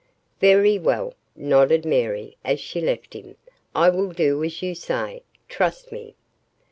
[0.39, 3.35] "Very well," nodded Mary as she left him,
[3.75, 6.15] "I will do as you say trust me."